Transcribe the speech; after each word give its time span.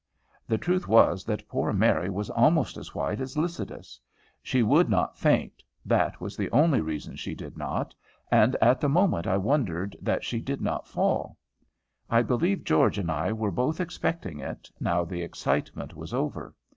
The 0.47 0.57
truth 0.57 0.87
was 0.87 1.23
that 1.25 1.47
poor 1.47 1.71
Mary 1.71 2.09
was 2.09 2.31
almost 2.31 2.75
as 2.75 2.95
white 2.95 3.21
as 3.21 3.37
Lycidas. 3.37 3.99
She 4.41 4.63
would 4.63 4.89
not 4.89 5.15
faint, 5.15 5.61
that 5.85 6.19
was 6.19 6.35
the 6.35 6.49
only 6.49 6.81
reason 6.81 7.15
she 7.15 7.35
did 7.35 7.55
not, 7.55 7.93
and 8.31 8.55
at 8.63 8.81
the 8.81 8.89
moment 8.89 9.27
I 9.27 9.37
wondered 9.37 9.95
that 10.01 10.23
she 10.23 10.41
did 10.41 10.59
not 10.59 10.87
fall. 10.87 11.37
I 12.09 12.23
believe 12.23 12.63
George 12.63 12.97
and 12.97 13.11
I 13.11 13.31
were 13.31 13.51
both 13.51 13.79
expecting 13.79 14.39
it, 14.39 14.71
now 14.79 15.05
the 15.05 15.21
excitement 15.21 15.95
was 15.95 16.15
over. 16.15 16.55